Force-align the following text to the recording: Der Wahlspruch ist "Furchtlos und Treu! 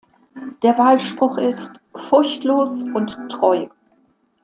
Der 0.63 0.79
Wahlspruch 0.79 1.37
ist 1.37 1.73
"Furchtlos 1.95 2.85
und 2.91 3.15
Treu! 3.29 3.67